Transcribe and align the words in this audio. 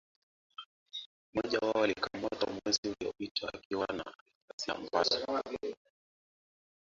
mmoja 1.33 1.59
wao 1.59 1.83
alikamatwa 1.83 2.49
mwezi 2.49 2.79
uliopita 2.89 3.47
akiwa 3.53 3.87
na 3.87 4.03
risasi 4.57 4.71
ambazo 4.85 5.43